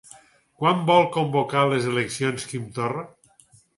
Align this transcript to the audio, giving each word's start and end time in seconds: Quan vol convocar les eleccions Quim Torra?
Quan 0.61 0.79
vol 0.87 1.05
convocar 1.17 1.65
les 1.73 1.85
eleccions 1.91 2.49
Quim 2.55 2.65
Torra? 2.79 3.05